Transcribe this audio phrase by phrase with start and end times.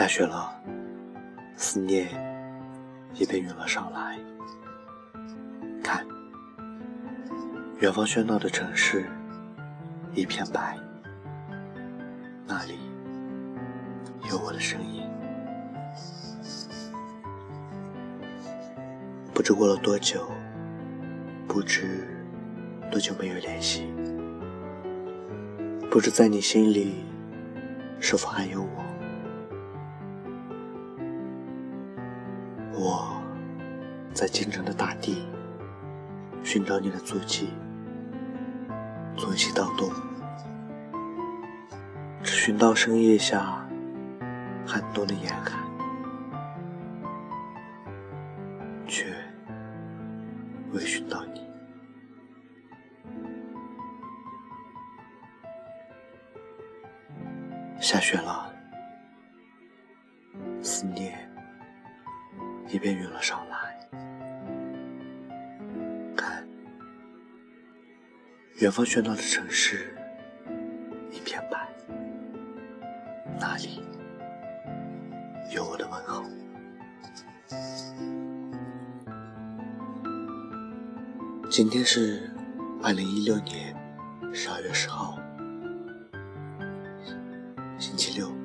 [0.00, 0.50] 下雪了，
[1.56, 2.08] 思念
[3.12, 4.18] 也被涌了上来。
[5.84, 6.06] 看，
[7.80, 9.04] 远方喧闹的城市，
[10.14, 10.78] 一片白，
[12.46, 12.78] 那里
[14.30, 15.06] 有我的身影。
[19.34, 20.30] 不知过了多久，
[21.46, 22.08] 不知
[22.90, 23.92] 多久没有联系，
[25.90, 27.04] 不知在你心里
[28.00, 28.89] 是否还有我。
[32.72, 33.22] 我
[34.14, 35.26] 在京城的大地
[36.42, 37.50] 寻找你的足迹，
[39.16, 39.90] 从西到东，
[42.22, 43.68] 只寻到深夜下
[44.66, 45.60] 寒冬的严寒，
[48.86, 49.06] 却
[50.72, 51.40] 未寻到你。
[57.80, 58.49] 下雪了，
[62.80, 63.78] 一边涌了上来，
[66.16, 66.48] 看，
[68.54, 69.94] 远方喧闹的城市，
[71.10, 71.68] 一片白，
[73.38, 73.82] 那里
[75.54, 76.24] 有我的问候。
[81.50, 82.30] 今天是
[82.82, 83.76] 二零一六年
[84.32, 85.18] 十二月十号，
[87.78, 88.39] 星期六。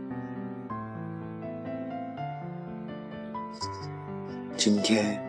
[4.65, 5.21] 今天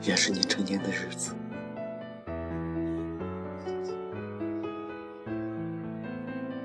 [0.00, 1.36] 也是你成年的日子，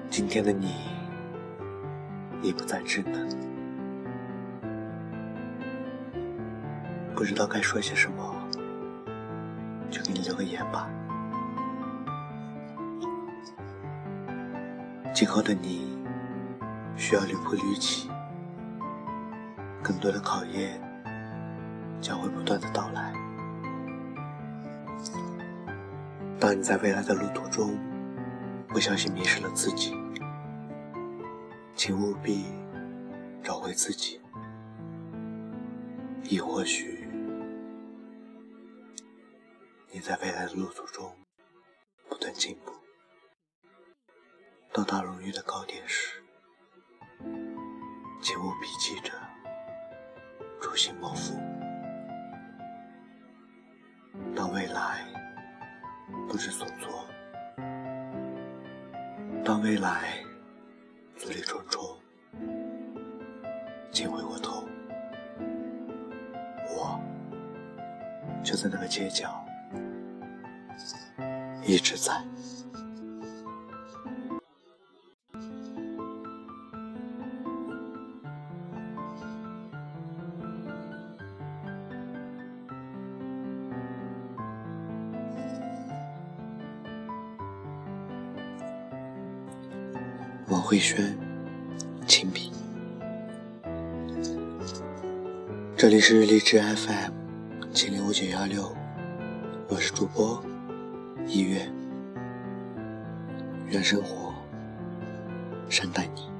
[0.09, 0.75] 今天的你
[2.41, 3.27] 已不再稚嫩，
[7.13, 8.33] 不知道该说些什么，
[9.91, 10.89] 就给你留个言吧。
[15.13, 15.97] 今后的你
[16.95, 18.09] 需要屡破屡起。
[19.87, 20.81] 更多的考验
[22.01, 23.13] 将会不断的到来。
[26.37, 27.79] 当你在未来的路途中
[28.67, 29.95] 不小心迷失了自己，
[31.73, 32.47] 请务必
[33.41, 34.19] 找回自己。
[36.23, 37.07] 亦或许
[39.89, 41.15] 你在未来的路途中
[42.09, 42.73] 不断进步，
[44.73, 46.21] 到达荣誉的高点时，
[48.21, 49.13] 请务必记着。
[50.77, 51.35] 心莫负，
[54.35, 55.03] 当未来
[56.29, 57.07] 不知所措，
[59.43, 60.23] 当未来
[61.17, 61.81] 阻力重重，
[63.91, 64.63] 请回过头，
[66.69, 67.01] 我
[68.43, 69.43] 就在那个街角，
[71.65, 72.23] 一直在。
[90.49, 91.13] 王慧轩，
[92.07, 92.53] 亲笔。
[95.75, 97.11] 这里是荔枝 FM
[97.73, 98.73] 七零五九幺六，
[99.67, 100.41] 我是主播
[101.25, 101.69] 一月，
[103.67, 104.33] 愿生活
[105.67, 106.36] 善待你。